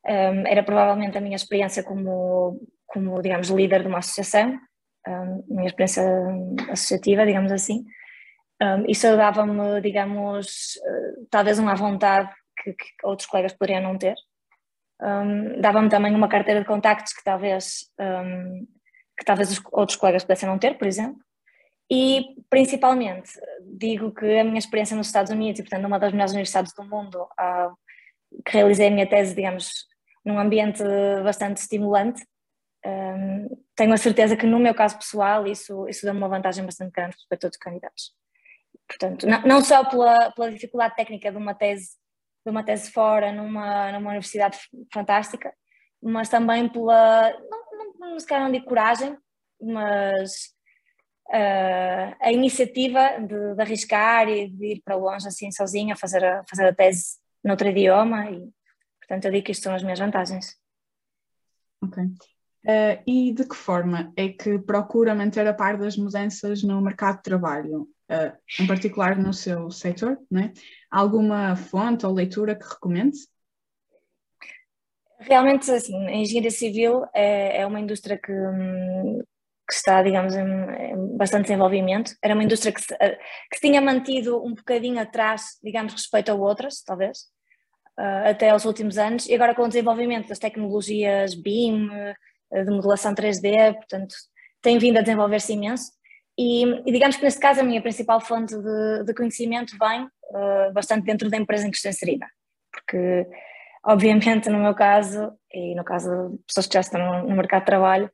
um, 0.06 0.46
era 0.46 0.62
provavelmente 0.62 1.16
a 1.18 1.20
minha 1.20 1.36
experiência 1.36 1.82
como, 1.82 2.60
como 2.86 3.20
digamos, 3.20 3.48
líder 3.48 3.82
de 3.82 3.88
uma 3.88 3.98
associação, 3.98 4.58
um, 5.06 5.44
minha 5.48 5.66
experiência 5.66 6.04
associativa, 6.70 7.26
digamos 7.26 7.52
assim. 7.52 7.84
Um, 8.62 8.84
isso 8.88 9.06
dava-me, 9.16 9.80
digamos, 9.80 10.76
uh, 10.76 11.26
talvez 11.30 11.58
uma 11.58 11.74
vontade 11.74 12.30
que, 12.62 12.72
que, 12.72 12.86
outros 13.04 13.26
colegas 13.26 13.52
poderiam 13.54 13.82
não 13.82 13.96
ter. 13.96 14.14
Um, 15.00 15.60
dava-me 15.60 15.88
também 15.88 16.14
uma 16.14 16.28
carteira 16.28 16.60
de 16.60 16.66
contactos 16.66 17.14
que 17.14 17.24
talvez, 17.24 17.90
um, 17.98 18.66
que 19.18 19.24
talvez 19.24 19.50
os 19.50 19.62
outros 19.72 19.96
colegas 19.96 20.24
pudessem 20.24 20.48
não 20.48 20.58
ter, 20.58 20.76
por 20.76 20.86
exemplo. 20.86 21.18
E, 21.90 22.36
principalmente, 22.48 23.32
digo 23.64 24.12
que 24.12 24.38
a 24.38 24.44
minha 24.44 24.58
experiência 24.58 24.96
nos 24.96 25.08
Estados 25.08 25.32
Unidos, 25.32 25.58
e 25.58 25.62
portanto 25.62 25.82
numa 25.82 25.98
das 25.98 26.12
melhores 26.12 26.32
universidades 26.32 26.72
do 26.74 26.84
mundo, 26.84 27.22
uh, 27.22 27.74
que 28.44 28.52
realizei 28.52 28.88
a 28.88 28.90
minha 28.90 29.08
tese, 29.08 29.34
digamos, 29.34 29.89
num 30.24 30.38
ambiente 30.38 30.82
bastante 31.22 31.58
estimulante, 31.58 32.24
um, 32.84 33.48
tenho 33.76 33.92
a 33.92 33.96
certeza 33.96 34.36
que 34.36 34.46
no 34.46 34.58
meu 34.58 34.74
caso 34.74 34.96
pessoal 34.98 35.46
isso, 35.46 35.86
isso 35.88 36.04
dá 36.04 36.12
uma 36.12 36.28
vantagem 36.28 36.64
bastante 36.64 36.92
grande 36.92 37.16
respecto 37.16 37.44
a 37.44 37.46
outros 37.46 37.62
candidatos. 37.62 38.12
Portanto, 38.88 39.26
não, 39.26 39.42
não 39.42 39.64
só 39.64 39.84
pela, 39.84 40.30
pela 40.32 40.50
dificuldade 40.50 40.96
técnica 40.96 41.30
de 41.30 41.36
uma 41.36 41.54
tese 41.54 42.00
de 42.44 42.50
uma 42.50 42.64
tese 42.64 42.90
fora 42.90 43.32
numa, 43.32 43.92
numa 43.92 44.10
universidade 44.10 44.58
fantástica, 44.92 45.52
mas 46.02 46.28
também 46.28 46.68
pela, 46.68 47.30
não, 47.50 47.64
não, 47.72 48.10
não 48.12 48.20
se 48.20 48.26
calhar 48.26 48.44
não 48.44 48.52
digo 48.52 48.64
coragem, 48.64 49.16
mas 49.60 50.54
uh, 51.28 52.16
a 52.18 52.32
iniciativa 52.32 53.18
de, 53.18 53.54
de, 53.54 53.60
arriscar 53.60 54.28
e 54.28 54.48
de 54.48 54.66
ir 54.74 54.82
para 54.82 54.96
longe 54.96 55.28
assim 55.28 55.50
sozinha, 55.52 55.96
fazer 55.96 56.24
a, 56.24 56.42
fazer 56.48 56.66
a 56.66 56.74
tese 56.74 57.18
noutro 57.44 57.68
idioma 57.68 58.30
e 58.30 58.48
portanto 59.10 59.24
eu 59.24 59.32
digo 59.32 59.46
que 59.46 59.52
isto 59.52 59.64
são 59.64 59.74
as 59.74 59.82
minhas 59.82 59.98
vantagens. 59.98 60.56
Ok. 61.82 62.04
Uh, 62.04 63.02
e 63.06 63.32
de 63.32 63.48
que 63.48 63.56
forma 63.56 64.12
é 64.16 64.28
que 64.28 64.56
procura 64.60 65.14
manter 65.14 65.46
a 65.48 65.54
par 65.54 65.76
das 65.76 65.96
mudanças 65.96 66.62
no 66.62 66.80
mercado 66.80 67.16
de 67.16 67.22
trabalho, 67.22 67.88
uh, 68.08 68.62
em 68.62 68.66
particular 68.68 69.18
no 69.18 69.32
seu 69.32 69.68
setor? 69.70 70.16
Né? 70.30 70.52
Alguma 70.88 71.56
fonte 71.56 72.06
ou 72.06 72.12
leitura 72.12 72.54
que 72.54 72.64
recomende? 72.64 73.18
Realmente, 75.18 75.68
assim, 75.72 76.06
a 76.06 76.14
engenharia 76.14 76.50
civil 76.50 77.04
é, 77.12 77.62
é 77.62 77.66
uma 77.66 77.80
indústria 77.80 78.16
que, 78.16 78.32
hum, 78.32 79.22
que 79.68 79.74
está, 79.74 80.02
digamos, 80.02 80.34
em, 80.36 81.16
bastante 81.16 81.46
desenvolvimento. 81.46 82.14
Era 82.22 82.34
uma 82.34 82.44
indústria 82.44 82.72
que 82.72 82.80
se, 82.80 82.94
eh, 82.94 83.18
que 83.52 83.60
tinha 83.60 83.80
mantido 83.80 84.42
um 84.42 84.54
bocadinho 84.54 85.00
atrás, 85.00 85.58
digamos, 85.62 85.92
respeito 85.92 86.30
a 86.30 86.34
outras, 86.34 86.82
talvez, 86.82 87.26
uh, 88.00 88.30
até 88.30 88.50
aos 88.50 88.64
últimos 88.64 88.96
anos, 88.96 89.28
e 89.28 89.34
agora 89.34 89.54
com 89.54 89.62
o 89.62 89.68
desenvolvimento 89.68 90.28
das 90.28 90.38
tecnologias 90.38 91.34
BIM, 91.34 91.88
uh, 91.88 92.64
de 92.64 92.70
modelação 92.70 93.14
3D, 93.14 93.74
portanto, 93.74 94.14
tem 94.62 94.78
vindo 94.78 94.98
a 94.98 95.02
desenvolver-se 95.02 95.52
imenso. 95.52 95.92
E, 96.38 96.64
e, 96.64 96.92
digamos 96.92 97.16
que 97.16 97.22
neste 97.22 97.40
caso 97.40 97.60
a 97.60 97.64
minha 97.64 97.82
principal 97.82 98.20
fonte 98.20 98.56
de, 98.56 99.04
de 99.04 99.14
conhecimento 99.14 99.76
vem 99.78 100.04
uh, 100.04 100.72
bastante 100.72 101.04
dentro 101.04 101.28
da 101.28 101.36
empresa 101.36 101.66
em 101.66 101.70
que 101.70 101.76
estou 101.76 101.90
inserida, 101.90 102.26
porque 102.72 103.26
obviamente 103.84 104.48
no 104.48 104.58
meu 104.58 104.74
caso, 104.74 105.32
e 105.52 105.74
no 105.74 105.84
caso 105.84 106.30
de 106.30 106.38
pessoas 106.46 106.66
que 106.66 106.74
já 106.74 106.80
estão 106.80 107.22
no, 107.24 107.36
mercado 107.36 107.60
de 107.60 107.66
trabalho, 107.66 108.10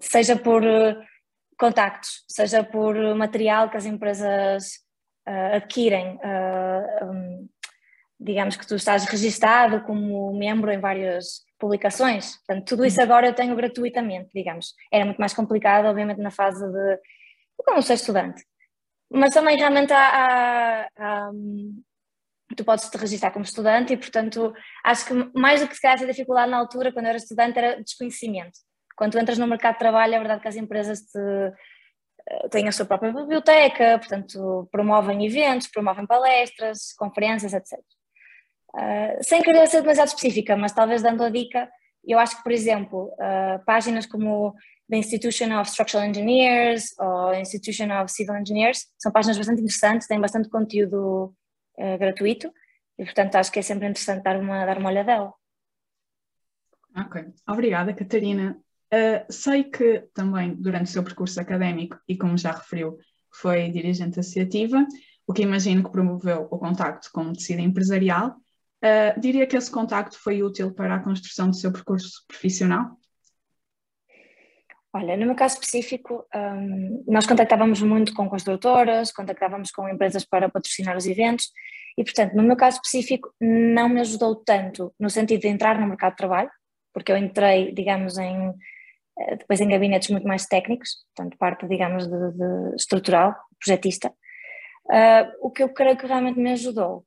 seja 0.00 0.36
por 0.36 0.62
contactos, 1.58 2.24
seja 2.28 2.62
por 2.62 2.94
material 3.16 3.68
que 3.68 3.76
as 3.76 3.84
empresas 3.84 4.80
adquirem, 5.52 6.16
uh, 6.16 7.04
um, 7.04 7.48
digamos 8.18 8.56
que 8.56 8.66
tu 8.66 8.74
estás 8.74 9.04
registado 9.04 9.82
como 9.84 10.36
membro 10.36 10.70
em 10.70 10.80
várias 10.80 11.42
publicações, 11.58 12.36
portanto, 12.38 12.66
tudo 12.66 12.84
isso 12.84 13.00
agora 13.00 13.26
eu 13.26 13.34
tenho 13.34 13.54
gratuitamente, 13.54 14.30
digamos. 14.34 14.74
Era 14.92 15.04
muito 15.04 15.18
mais 15.18 15.34
complicado, 15.34 15.86
obviamente, 15.86 16.20
na 16.20 16.30
fase 16.30 16.64
de 16.66 16.98
não 17.66 17.82
ser 17.82 17.94
estudante. 17.94 18.44
Mas 19.10 19.32
também 19.32 19.56
realmente 19.56 19.92
há, 19.92 20.08
há, 20.08 20.88
há, 20.98 21.30
tu 22.56 22.64
podes 22.64 22.88
te 22.90 22.96
registrar 22.98 23.30
como 23.30 23.44
estudante 23.44 23.92
e, 23.92 23.96
portanto, 23.96 24.52
acho 24.84 25.06
que 25.06 25.14
mais 25.38 25.60
do 25.60 25.68
que 25.68 25.74
se 25.74 25.80
calhar 25.80 25.96
essa 25.96 26.06
dificuldade 26.06 26.50
na 26.50 26.58
altura, 26.58 26.92
quando 26.92 27.06
eu 27.06 27.10
era 27.10 27.18
estudante, 27.18 27.58
era 27.58 27.82
desconhecimento. 27.82 28.58
Quando 28.96 29.12
tu 29.12 29.18
entras 29.18 29.38
no 29.38 29.46
mercado 29.46 29.74
de 29.74 29.78
trabalho, 29.78 30.14
é 30.14 30.18
verdade 30.18 30.42
que 30.42 30.48
as 30.48 30.56
empresas 30.56 31.00
te, 31.00 31.18
eh, 32.28 32.48
têm 32.50 32.68
a 32.68 32.72
sua 32.72 32.84
própria 32.86 33.12
biblioteca, 33.12 33.98
portanto, 33.98 34.68
promovem 34.70 35.24
eventos, 35.26 35.68
promovem 35.68 36.06
palestras, 36.06 36.92
conferências, 36.94 37.54
etc. 37.54 37.78
Uh, 38.74 39.22
sem 39.22 39.42
querer 39.42 39.66
ser 39.66 39.80
demasiado 39.80 40.08
específica, 40.08 40.56
mas 40.56 40.72
talvez 40.72 41.02
dando 41.02 41.24
a 41.24 41.30
dica, 41.30 41.68
eu 42.04 42.18
acho 42.18 42.36
que, 42.36 42.42
por 42.42 42.52
exemplo, 42.52 43.06
uh, 43.14 43.64
páginas 43.64 44.06
como 44.06 44.54
The 44.90 44.96
Institution 44.96 45.58
of 45.58 45.70
Structural 45.70 46.06
Engineers 46.06 46.94
ou 46.98 47.34
Institution 47.34 47.90
of 48.00 48.12
Civil 48.12 48.36
Engineers 48.36 48.86
são 48.98 49.10
páginas 49.10 49.38
bastante 49.38 49.60
interessantes, 49.62 50.06
têm 50.06 50.20
bastante 50.20 50.48
conteúdo 50.48 51.34
uh, 51.78 51.98
gratuito 51.98 52.52
e, 52.98 53.04
portanto, 53.04 53.36
acho 53.36 53.50
que 53.50 53.58
é 53.58 53.62
sempre 53.62 53.88
interessante 53.88 54.22
dar 54.22 54.38
uma, 54.38 54.64
dar 54.64 54.78
uma 54.78 54.90
olhadela. 54.90 55.32
Ok, 56.96 57.24
obrigada, 57.48 57.94
Catarina. 57.94 58.58
Sei 59.28 59.64
que 59.64 60.08
também 60.14 60.54
durante 60.54 60.86
o 60.86 60.90
seu 60.90 61.04
percurso 61.04 61.40
académico, 61.40 61.96
e 62.08 62.16
como 62.16 62.36
já 62.36 62.50
referiu, 62.50 62.98
foi 63.30 63.70
dirigente 63.70 64.18
associativa, 64.18 64.84
o 65.26 65.32
que 65.32 65.42
imagino 65.42 65.84
que 65.84 65.92
promoveu 65.92 66.48
o 66.50 66.58
contacto 66.58 67.10
com 67.12 67.20
o 67.20 67.32
tecido 67.34 67.60
empresarial. 67.60 68.34
Uh, 68.82 69.18
diria 69.20 69.46
que 69.46 69.56
esse 69.56 69.70
contacto 69.70 70.16
foi 70.18 70.42
útil 70.42 70.72
para 70.72 70.94
a 70.94 71.02
construção 71.02 71.50
do 71.50 71.56
seu 71.56 71.72
percurso 71.72 72.24
profissional? 72.28 72.96
Olha, 74.92 75.16
no 75.16 75.26
meu 75.26 75.34
caso 75.34 75.54
específico, 75.54 76.24
um, 76.34 77.04
nós 77.06 77.26
contactávamos 77.26 77.82
muito 77.82 78.14
com 78.14 78.28
construtoras, 78.28 79.12
contactávamos 79.12 79.70
com 79.70 79.88
empresas 79.88 80.24
para 80.24 80.48
patrocinar 80.48 80.96
os 80.96 81.06
eventos 81.06 81.50
e, 81.96 82.04
portanto, 82.04 82.34
no 82.34 82.42
meu 82.42 82.56
caso 82.56 82.76
específico, 82.76 83.32
não 83.40 83.88
me 83.88 84.00
ajudou 84.00 84.36
tanto 84.36 84.94
no 84.98 85.10
sentido 85.10 85.42
de 85.42 85.48
entrar 85.48 85.78
no 85.78 85.86
mercado 85.86 86.12
de 86.12 86.16
trabalho, 86.18 86.50
porque 86.94 87.12
eu 87.12 87.16
entrei, 87.16 87.72
digamos, 87.72 88.16
em, 88.16 88.54
eh, 89.18 89.36
depois 89.36 89.60
em 89.60 89.68
gabinetes 89.68 90.08
muito 90.08 90.26
mais 90.26 90.46
técnicos, 90.46 91.04
portanto, 91.14 91.36
parte, 91.36 91.68
digamos, 91.68 92.06
de, 92.06 92.32
de 92.32 92.76
estrutural, 92.76 93.34
projetista. 93.58 94.12
Uh, 94.86 95.28
o 95.42 95.50
que 95.50 95.62
eu 95.62 95.68
creio 95.68 95.98
que 95.98 96.06
realmente 96.06 96.38
me 96.38 96.52
ajudou 96.52 97.04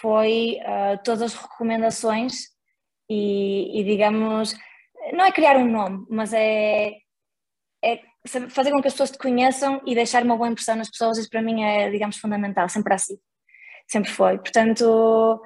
foi 0.00 0.58
uh, 0.62 1.02
todas 1.04 1.22
as 1.22 1.34
recomendações 1.34 2.48
e, 3.10 3.80
e, 3.80 3.84
digamos, 3.84 4.54
não 5.12 5.24
é 5.24 5.32
criar 5.32 5.56
um 5.56 5.70
nome, 5.70 6.06
mas 6.08 6.32
é 6.32 6.96
é 7.84 8.00
fazer 8.48 8.70
com 8.70 8.80
que 8.80 8.86
as 8.86 8.94
pessoas 8.94 9.10
te 9.10 9.18
conheçam 9.18 9.82
e 9.84 9.94
deixar 9.94 10.22
uma 10.22 10.36
boa 10.36 10.48
impressão 10.48 10.76
nas 10.76 10.88
pessoas, 10.88 11.18
isso 11.18 11.28
para 11.28 11.42
mim 11.42 11.64
é, 11.64 11.90
digamos, 11.90 12.16
fundamental, 12.16 12.68
sempre 12.68 12.94
assim, 12.94 13.18
sempre 13.88 14.10
foi. 14.10 14.38
Portanto, 14.38 15.42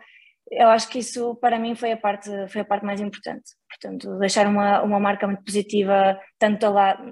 eu 0.50 0.68
acho 0.68 0.88
que 0.88 0.98
isso 0.98 1.34
para 1.36 1.58
mim 1.58 1.74
foi 1.74 1.92
a 1.92 1.96
parte, 1.96 2.30
foi 2.48 2.60
a 2.60 2.64
parte 2.64 2.84
mais 2.84 3.00
importante. 3.00 3.52
Portanto, 3.68 4.18
deixar 4.18 4.46
uma, 4.46 4.82
uma 4.82 5.00
marca 5.00 5.26
muito 5.26 5.42
positiva, 5.44 6.20
tanto 6.38 6.66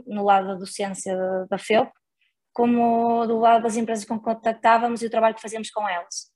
no 0.06 0.24
lado 0.24 0.48
da 0.48 0.54
docência 0.54 1.16
da, 1.48 1.58
FEUP, 1.58 1.90
como 2.52 3.26
do 3.26 3.38
lado 3.38 3.62
das 3.62 3.76
empresas 3.76 4.04
com 4.04 4.18
que 4.18 4.24
contactávamos 4.24 5.02
e 5.02 5.06
o 5.06 5.10
trabalho 5.10 5.34
que 5.34 5.42
fazíamos 5.42 5.70
com 5.70 5.88
elas. 5.88 6.33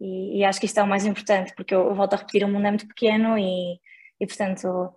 E, 0.00 0.38
e 0.38 0.44
acho 0.44 0.60
que 0.60 0.66
isto 0.66 0.78
é 0.78 0.82
o 0.82 0.86
mais 0.86 1.04
importante, 1.06 1.54
porque 1.54 1.74
eu, 1.74 1.88
eu 1.88 1.94
volto 1.94 2.14
a 2.14 2.16
repetir, 2.16 2.44
o 2.44 2.48
mundo 2.48 2.66
é 2.66 2.70
muito 2.70 2.88
pequeno 2.88 3.38
e, 3.38 3.78
e 4.20 4.26
portanto, 4.26 4.92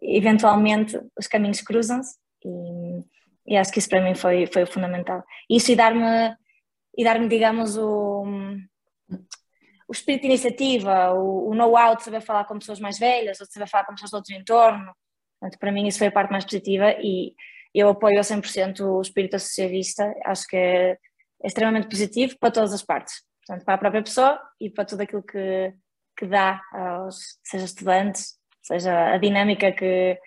eventualmente 0.00 1.00
os 1.18 1.26
caminhos 1.26 1.60
cruzam-se 1.60 2.16
e, 2.44 3.54
e, 3.54 3.56
acho 3.56 3.72
que 3.72 3.78
isso 3.78 3.88
para 3.88 4.02
mim 4.02 4.14
foi, 4.14 4.46
foi 4.46 4.66
fundamental. 4.66 5.24
Isso 5.48 5.72
e 5.72 5.76
dar-me, 5.76 6.36
e 6.96 7.04
dar-me 7.04 7.28
digamos, 7.28 7.76
o, 7.76 8.24
o 9.88 9.92
espírito 9.92 10.22
de 10.22 10.28
iniciativa, 10.28 11.12
o, 11.12 11.50
o 11.50 11.54
know-how 11.54 11.96
de 11.96 12.02
saber 12.02 12.20
falar 12.20 12.44
com 12.44 12.58
pessoas 12.58 12.80
mais 12.80 12.98
velhas 12.98 13.40
ou 13.40 13.46
de 13.46 13.52
saber 13.52 13.68
falar 13.68 13.84
com 13.84 13.94
pessoas 13.94 14.10
do 14.10 14.16
outro 14.16 14.34
entorno. 14.34 14.92
Portanto, 15.38 15.58
para 15.58 15.72
mim 15.72 15.86
isso 15.86 15.98
foi 15.98 16.08
a 16.08 16.12
parte 16.12 16.30
mais 16.30 16.44
positiva 16.44 16.92
e 17.00 17.34
eu 17.74 17.88
apoio 17.88 18.18
a 18.18 18.22
100% 18.22 18.80
o 18.80 19.00
espírito 19.00 19.36
associativista, 19.36 20.12
acho 20.24 20.46
que 20.46 20.56
é, 20.56 20.90
é 20.92 21.46
extremamente 21.46 21.88
positivo 21.88 22.36
para 22.38 22.50
todas 22.50 22.72
as 22.72 22.82
partes, 22.82 23.22
portanto, 23.46 23.64
para 23.64 23.74
a 23.74 23.78
própria 23.78 24.02
pessoa 24.02 24.40
e 24.60 24.70
para 24.70 24.84
tudo 24.84 25.02
aquilo 25.02 25.22
que, 25.22 25.74
que 26.16 26.26
dá 26.26 26.60
aos, 26.72 27.38
seja 27.42 27.64
estudantes, 27.64 28.38
seja 28.62 29.12
a 29.12 29.18
dinâmica 29.18 29.72
que, 29.72 30.18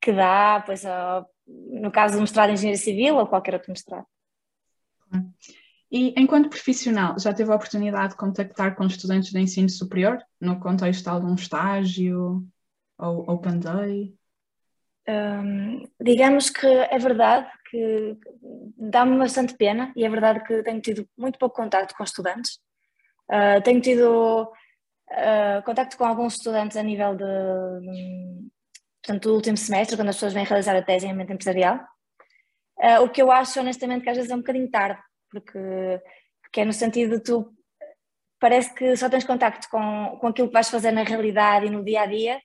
que 0.00 0.12
dá, 0.12 0.62
pois, 0.64 0.84
ao, 0.84 1.28
no 1.46 1.90
caso 1.90 2.14
do 2.14 2.20
mestrado 2.20 2.50
em 2.50 2.54
Engenharia 2.54 2.80
Civil 2.80 3.16
ou 3.16 3.26
qualquer 3.26 3.54
outro 3.54 3.70
mestrado. 3.70 4.06
E 5.90 6.12
enquanto 6.20 6.50
profissional, 6.50 7.18
já 7.18 7.32
teve 7.32 7.52
a 7.52 7.54
oportunidade 7.54 8.10
de 8.10 8.16
contactar 8.16 8.74
com 8.74 8.84
estudantes 8.84 9.30
de 9.30 9.40
ensino 9.40 9.68
superior, 9.68 10.20
no 10.40 10.58
contexto 10.58 11.04
de 11.04 11.08
algum 11.08 11.34
estágio 11.34 12.44
ou 12.98 13.30
Open 13.30 13.60
Day? 13.60 14.14
Um, 15.06 15.86
digamos 16.00 16.48
que 16.48 16.66
é 16.66 16.98
verdade 16.98 17.46
que 17.70 18.16
dá-me 18.78 19.18
bastante 19.18 19.54
pena 19.54 19.92
e 19.94 20.04
é 20.04 20.08
verdade 20.08 20.42
que 20.44 20.62
tenho 20.62 20.80
tido 20.80 21.06
muito 21.16 21.38
pouco 21.38 21.56
contato 21.56 21.94
com 21.94 22.04
estudantes. 22.04 22.58
Uh, 23.30 23.62
tenho 23.62 23.80
tido 23.80 24.50
uh, 25.10 25.62
contacto 25.64 25.96
com 25.98 26.04
alguns 26.04 26.34
estudantes 26.34 26.76
a 26.76 26.82
nível 26.82 27.16
de, 27.16 27.24
portanto, 29.02 29.28
do 29.28 29.34
último 29.34 29.56
semestre, 29.56 29.96
quando 29.96 30.08
as 30.08 30.16
pessoas 30.16 30.32
vêm 30.32 30.44
realizar 30.44 30.76
a 30.76 30.82
tese 30.82 31.06
em 31.06 31.12
ambiente 31.12 31.32
empresarial. 31.32 31.80
Uh, 32.78 33.02
o 33.02 33.08
que 33.08 33.20
eu 33.20 33.30
acho, 33.30 33.60
honestamente, 33.60 34.02
que 34.02 34.10
às 34.10 34.16
vezes 34.16 34.30
é 34.30 34.34
um 34.34 34.38
bocadinho 34.38 34.70
tarde, 34.70 35.00
porque, 35.30 35.58
porque 36.42 36.60
é 36.60 36.64
no 36.64 36.72
sentido 36.72 37.16
de 37.16 37.22
tu 37.22 37.52
parece 38.40 38.74
que 38.74 38.96
só 38.96 39.08
tens 39.08 39.24
contacto 39.24 39.68
com, 39.70 40.18
com 40.20 40.26
aquilo 40.28 40.48
que 40.48 40.54
vais 40.54 40.68
fazer 40.68 40.92
na 40.92 41.02
realidade 41.02 41.66
e 41.66 41.70
no 41.70 41.84
dia 41.84 42.02
a 42.02 42.06
dia 42.06 42.40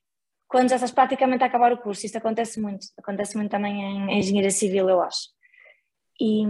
quando 0.49 0.69
já 0.69 0.75
estás 0.75 0.91
praticamente 0.91 1.43
a 1.43 1.47
acabar 1.47 1.71
o 1.71 1.77
curso. 1.77 2.05
Isto 2.05 2.17
acontece 2.17 2.59
muito, 2.59 2.87
acontece 2.97 3.37
muito 3.37 3.51
também 3.51 3.81
em, 3.81 4.19
engenharia 4.19 4.51
civil, 4.51 4.89
eu 4.89 5.01
acho. 5.01 5.29
E, 6.19 6.43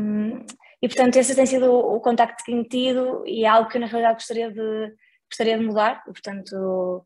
e 0.82 0.88
portanto, 0.88 1.18
esse 1.18 1.36
tem 1.36 1.46
sido 1.46 1.72
o, 1.72 1.98
o 1.98 2.02
contacto 2.02 2.38
que 2.38 2.52
tenho 2.52 2.64
tido 2.64 3.24
e 3.28 3.46
é 3.46 3.48
algo 3.48 3.70
que 3.70 3.78
eu, 3.78 3.82
na 3.82 3.88
realidade 3.88 4.16
gostaria 4.16 4.50
de, 4.50 4.94
gostaria 5.30 5.58
de 5.58 5.66
mudar. 5.66 6.02
E, 6.08 6.12
portanto, 6.12 7.06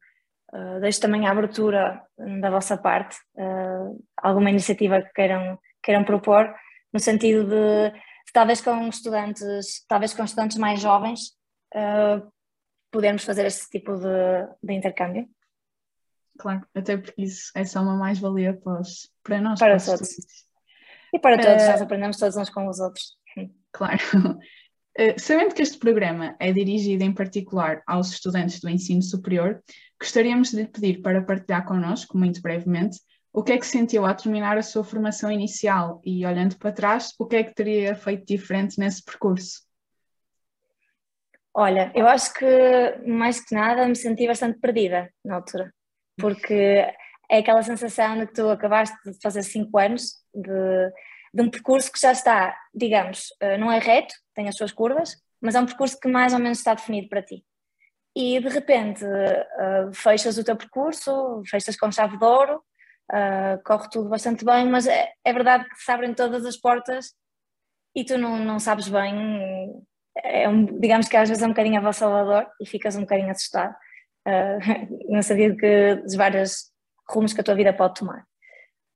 Uh, 0.53 0.79
deixo 0.79 1.01
também 1.01 1.25
a 1.25 1.31
abertura 1.31 1.99
da 2.39 2.51
vossa 2.51 2.77
parte, 2.77 3.17
uh, 3.35 3.99
alguma 4.15 4.51
iniciativa 4.51 5.01
que 5.01 5.11
queiram, 5.11 5.57
queiram 5.81 6.03
propor, 6.03 6.53
no 6.93 6.99
sentido 6.99 7.43
de, 7.49 7.91
talvez 8.31 8.61
com 8.61 8.87
estudantes, 8.87 9.83
talvez 9.87 10.13
com 10.13 10.23
estudantes 10.23 10.57
mais 10.57 10.79
jovens, 10.79 11.31
uh, 11.73 12.31
podermos 12.91 13.25
fazer 13.25 13.47
esse 13.47 13.67
tipo 13.67 13.97
de, 13.97 14.47
de, 14.61 14.73
intercâmbio. 14.73 15.27
Claro, 16.37 16.65
até 16.73 16.97
porque 16.97 17.21
isso 17.21 17.51
é 17.55 17.63
só 17.63 17.81
uma 17.81 17.95
mais-valia 17.95 18.53
para, 18.53 18.81
para 19.23 19.41
nós. 19.41 19.59
Para, 19.59 19.77
para 19.77 19.85
todos. 19.85 20.09
E 21.13 21.19
para 21.19 21.37
todos, 21.37 21.67
nós 21.67 21.81
aprendemos 21.81 22.17
todos 22.17 22.35
uns 22.35 22.49
com 22.49 22.67
os 22.67 22.79
outros. 22.79 23.17
Claro. 23.71 23.99
sabendo 25.17 25.53
que 25.55 25.61
este 25.61 25.77
programa 25.77 26.35
é 26.39 26.51
dirigido 26.51 27.03
em 27.03 27.13
particular 27.13 27.81
aos 27.87 28.11
estudantes 28.11 28.59
do 28.59 28.69
ensino 28.69 29.01
superior, 29.01 29.61
Gostaríamos 30.03 30.51
de 30.51 30.57
lhe 30.57 30.67
pedir 30.67 31.01
para 31.01 31.23
partilhar 31.23 31.65
connosco, 31.65 32.17
muito 32.17 32.41
brevemente, 32.41 32.99
o 33.31 33.41
que 33.41 33.53
é 33.53 33.57
que 33.57 33.65
sentiu 33.65 34.05
ao 34.05 34.13
terminar 34.13 34.57
a 34.57 34.61
sua 34.61 34.83
formação 34.83 35.31
inicial 35.31 36.01
e, 36.03 36.25
olhando 36.25 36.57
para 36.57 36.73
trás, 36.73 37.13
o 37.17 37.25
que 37.25 37.37
é 37.37 37.43
que 37.45 37.55
teria 37.55 37.95
feito 37.95 38.25
diferente 38.25 38.77
nesse 38.77 39.01
percurso? 39.01 39.61
Olha, 41.53 41.89
eu 41.95 42.05
acho 42.05 42.33
que 42.33 43.07
mais 43.07 43.39
que 43.39 43.55
nada 43.55 43.87
me 43.87 43.95
senti 43.95 44.27
bastante 44.27 44.59
perdida 44.59 45.09
na 45.23 45.35
altura, 45.35 45.73
porque 46.17 46.85
é 47.29 47.37
aquela 47.37 47.63
sensação 47.63 48.19
de 48.19 48.27
que 48.27 48.33
tu 48.33 48.49
acabaste 48.49 48.95
de 49.05 49.19
fazer 49.21 49.43
cinco 49.43 49.77
anos 49.77 50.15
de, 50.33 50.91
de 51.33 51.41
um 51.41 51.49
percurso 51.49 51.91
que 51.91 51.99
já 51.99 52.11
está, 52.11 52.55
digamos, 52.73 53.27
eh, 53.39 53.57
não 53.57 53.71
é 53.71 53.79
reto, 53.79 54.13
tem 54.35 54.47
as 54.47 54.55
suas 54.55 54.71
curvas, 54.71 55.17
mas 55.41 55.55
é 55.55 55.59
um 55.59 55.65
percurso 55.65 55.99
que 55.99 56.07
mais 56.07 56.33
ou 56.33 56.39
menos 56.39 56.59
está 56.59 56.73
definido 56.73 57.09
para 57.09 57.21
ti. 57.21 57.43
E 58.15 58.39
de 58.39 58.47
repente 58.47 59.03
uh, 59.03 59.91
fechas 59.91 60.37
o 60.37 60.43
teu 60.43 60.55
percurso, 60.55 61.41
fechas 61.49 61.75
com 61.75 61.91
chave 61.91 62.17
de 62.17 62.23
ouro, 62.23 62.63
uh, 63.11 63.61
corre 63.65 63.89
tudo 63.89 64.09
bastante 64.09 64.45
bem, 64.45 64.69
mas 64.69 64.85
é, 64.85 65.11
é, 65.25 65.33
verdade 65.33 65.67
que 65.67 65.75
se 65.77 65.91
abrem 65.91 66.13
todas 66.13 66.45
as 66.45 66.55
portas 66.55 67.13
e 67.95 68.05
tu 68.05 68.17
não, 68.17 68.37
não 68.37 68.59
sabes 68.59 68.87
bem, 68.87 69.83
é 70.23 70.47
um, 70.47 70.65
digamos 70.79 71.07
que 71.07 71.17
às 71.17 71.27
vezes 71.27 71.43
é 71.43 71.45
um 71.47 71.49
bocadinho 71.49 71.79
avassalador 71.79 72.47
e 72.61 72.67
ficas 72.67 72.95
um 72.95 73.01
bocadinho 73.01 73.31
assustado, 73.31 73.75
uh, 74.27 75.09
não 75.09 75.21
sabia 75.21 75.55
que 75.55 75.95
dos 75.95 76.15
vários 76.15 76.71
rumos 77.09 77.33
que 77.33 77.41
a 77.41 77.43
tua 77.43 77.55
vida 77.55 77.73
pode 77.73 77.95
tomar. 77.95 78.25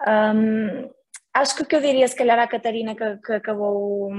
Um, 0.07 0.89
acho 1.33 1.55
que 1.55 1.63
o 1.63 1.65
que 1.65 1.75
eu 1.75 1.81
diria 1.81 2.07
se 2.07 2.15
calhar 2.15 2.37
à 2.37 2.47
Catarina 2.47 2.95
que, 2.95 3.17
que 3.17 3.33
acabou 3.33 4.11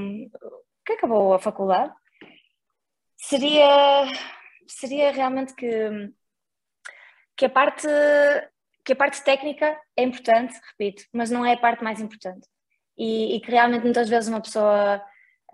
que 0.84 0.92
acabou 0.94 1.34
a 1.34 1.38
faculdade 1.38 1.92
seria 3.16 4.06
seria 4.68 5.10
realmente 5.10 5.54
que, 5.54 6.12
que, 7.36 7.46
a 7.46 7.50
parte, 7.50 7.88
que 8.84 8.92
a 8.92 8.96
parte 8.96 9.24
técnica 9.24 9.76
é 9.96 10.02
importante, 10.02 10.54
repito, 10.70 11.04
mas 11.12 11.30
não 11.30 11.44
é 11.44 11.54
a 11.54 11.58
parte 11.58 11.82
mais 11.82 12.00
importante. 12.00 12.46
E, 12.96 13.36
e 13.36 13.40
que 13.40 13.50
realmente 13.50 13.84
muitas 13.84 14.08
vezes 14.08 14.28
uma 14.28 14.40
pessoa, 14.40 15.02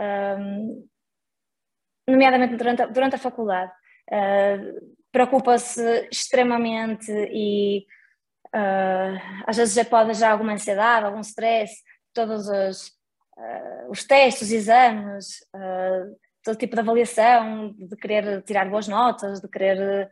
um, 0.00 0.88
nomeadamente 2.08 2.56
durante 2.56 2.82
a, 2.82 2.86
durante 2.86 3.16
a 3.16 3.18
faculdade, 3.18 3.72
uh, 4.10 4.96
preocupa-se 5.14 6.08
extremamente 6.10 7.08
e 7.30 7.86
uh, 8.52 9.44
às 9.46 9.56
vezes 9.56 9.72
já 9.72 9.84
pode 9.84 10.12
já 10.14 10.32
alguma 10.32 10.54
ansiedade, 10.54 11.06
algum 11.06 11.20
stress, 11.20 11.72
todos 12.12 12.48
os, 12.48 12.88
uh, 13.38 13.90
os 13.90 14.02
testes, 14.02 14.48
os 14.48 14.52
exames, 14.52 15.26
uh, 15.54 16.16
todo 16.42 16.58
tipo 16.58 16.74
de 16.74 16.80
avaliação, 16.80 17.72
de 17.78 17.96
querer 17.96 18.42
tirar 18.42 18.68
boas 18.68 18.88
notas, 18.88 19.40
de 19.40 19.48
querer 19.48 20.10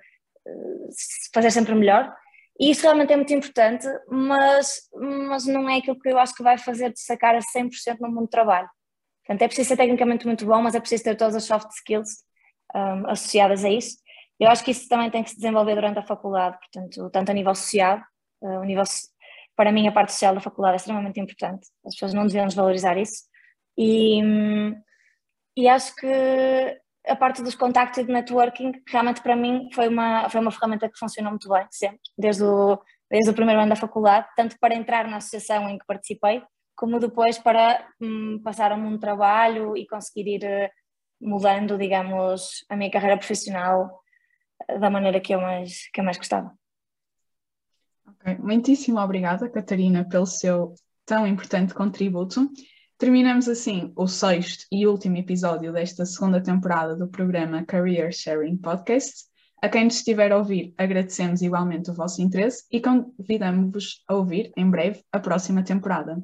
fazer 1.35 1.51
sempre 1.51 1.75
melhor. 1.75 2.15
E 2.61 2.71
isso 2.71 2.83
realmente 2.83 3.13
é 3.13 3.17
muito 3.17 3.35
importante, 3.35 3.89
mas, 4.09 4.89
mas 4.95 5.47
não 5.47 5.69
é 5.69 5.79
aquilo 5.79 5.99
que 5.99 6.11
eu 6.11 6.19
acho 6.19 6.35
que 6.35 6.45
vai 6.45 6.57
fazer 6.57 6.93
destacar 6.93 7.35
a 7.35 7.41
100% 7.41 7.99
no 7.99 8.09
mundo 8.09 8.27
do 8.27 8.29
trabalho. 8.29 8.69
Portanto, 9.27 9.43
é 9.43 9.49
preciso 9.49 9.69
ser 9.71 9.77
tecnicamente 9.77 10.27
muito 10.27 10.47
bom, 10.47 10.63
mas 10.63 10.77
é 10.77 10.81
preciso 10.81 11.03
ter 11.03 11.17
todas 11.17 11.35
as 11.35 11.45
soft 11.45 11.69
skills 11.73 12.09
um, 12.75 13.11
associadas 13.11 13.65
a 13.65 13.69
isso. 13.69 13.97
Eu 14.43 14.51
acho 14.51 14.65
que 14.65 14.73
isso 14.73 14.89
também 14.89 15.09
tem 15.09 15.23
que 15.23 15.31
se 15.31 15.37
desenvolver 15.37 15.77
durante 15.77 16.01
a 16.01 16.03
faculdade, 16.03 16.59
portanto, 16.59 17.09
tanto 17.11 17.31
a 17.31 17.33
nível 17.33 17.55
social, 17.55 18.03
uh, 18.41 18.65
nível, 18.65 18.83
para 19.55 19.71
mim 19.71 19.87
a 19.87 19.93
parte 19.93 20.11
social 20.11 20.35
da 20.35 20.41
faculdade 20.41 20.73
é 20.73 20.77
extremamente 20.79 21.21
importante, 21.21 21.69
as 21.87 21.95
pessoas 21.95 22.13
não 22.13 22.27
deviam 22.27 22.49
desvalorizar 22.49 22.99
isso, 22.99 23.23
e, 23.79 24.21
e 25.57 25.69
acho 25.69 25.95
que 25.95 26.81
a 27.07 27.15
parte 27.15 27.41
dos 27.41 27.55
contactos 27.55 27.99
e 27.99 28.05
de 28.05 28.13
networking 28.13 28.73
realmente 28.89 29.23
para 29.23 29.37
mim 29.37 29.69
foi 29.73 29.87
uma, 29.87 30.29
foi 30.29 30.41
uma 30.41 30.51
ferramenta 30.51 30.89
que 30.89 30.99
funcionou 30.99 31.31
muito 31.31 31.49
bem, 31.49 31.65
sempre, 31.71 32.01
desde 32.19 32.43
o, 32.43 32.83
desde 33.09 33.31
o 33.31 33.35
primeiro 33.35 33.61
ano 33.61 33.71
da 33.71 33.77
faculdade, 33.77 34.27
tanto 34.37 34.57
para 34.59 34.75
entrar 34.75 35.07
na 35.07 35.19
associação 35.19 35.71
em 35.71 35.79
que 35.79 35.87
participei, 35.87 36.43
como 36.75 36.99
depois 36.99 37.39
para 37.39 37.87
hum, 38.01 38.41
passar 38.43 38.73
a 38.73 38.75
um 38.75 38.99
trabalho 38.99 39.77
e 39.77 39.87
conseguir 39.87 40.35
ir 40.35 40.45
uh, 40.45 41.29
mudando, 41.29 41.79
digamos, 41.79 42.65
a 42.69 42.75
minha 42.75 42.91
carreira 42.91 43.17
profissional 43.17 44.02
da 44.81 44.91
maneira 44.91 45.21
que 45.21 45.35
eu 45.35 45.41
mais, 45.41 45.91
que 45.93 46.01
eu 46.01 46.05
mais 46.05 46.17
gostava. 46.17 46.53
Ok, 48.07 48.39
muitíssimo 48.39 48.99
obrigada, 49.01 49.49
Catarina, 49.49 50.09
pelo 50.09 50.27
seu 50.27 50.75
tão 51.05 51.27
importante 51.27 51.75
contributo. 51.75 52.49
Terminamos 52.99 53.49
assim 53.49 53.93
o 53.97 54.07
sexto 54.07 54.65
e 54.71 54.87
último 54.87 55.17
episódio 55.17 55.73
desta 55.73 56.07
segunda 56.07 56.41
temporada 56.41 56.95
do 56.95 57.09
programa 57.09 57.65
Career 57.65 58.13
Sharing 58.13 58.57
Podcast. 58.57 59.25
A 59.61 59.69
quem 59.69 59.85
nos 59.85 59.97
estiver 59.97 60.31
a 60.33 60.39
ouvir, 60.39 60.75
agradecemos 60.79 61.43
igualmente 61.43 61.91
o 61.91 61.95
vosso 61.95 62.23
interesse 62.23 62.65
e 62.71 62.81
convidamos-vos 62.81 64.03
a 64.09 64.15
ouvir 64.15 64.53
em 64.57 64.69
breve 64.69 65.03
a 65.13 65.19
próxima 65.19 65.63
temporada. 65.63 66.23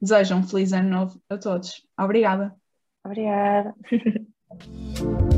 Desejo 0.00 0.36
um 0.36 0.42
feliz 0.42 0.72
ano 0.72 0.90
novo 0.90 1.22
a 1.28 1.36
todos. 1.36 1.86
Obrigada. 1.98 2.54
Obrigada. 3.04 3.74